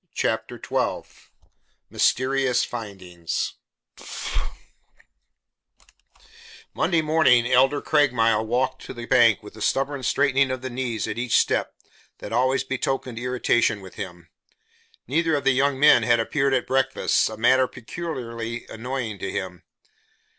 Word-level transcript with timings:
CHAPTER 0.15 0.59
XII 0.59 1.01
MYSTERIOUS 1.91 2.63
FINDINGS 2.65 3.53
Monday 6.73 7.03
morning 7.03 7.45
Elder 7.45 7.83
Craigmile 7.83 8.43
walked 8.43 8.81
to 8.85 8.95
the 8.95 9.05
bank 9.05 9.43
with 9.43 9.53
the 9.53 9.61
stubborn 9.61 10.01
straightening 10.01 10.49
of 10.49 10.63
the 10.63 10.71
knees 10.71 11.07
at 11.07 11.19
each 11.19 11.37
step 11.37 11.75
that 12.17 12.33
always 12.33 12.63
betokened 12.63 13.19
irritation 13.19 13.79
with 13.79 13.93
him. 13.93 14.31
Neither 15.05 15.35
of 15.35 15.43
the 15.43 15.51
young 15.51 15.79
men 15.79 16.01
had 16.01 16.19
appeared 16.19 16.55
at 16.55 16.65
breakfast, 16.65 17.29
a 17.29 17.37
matter 17.37 17.67
peculiarly 17.67 18.65
annoying 18.69 19.19
to 19.19 19.29
him. 19.29 19.61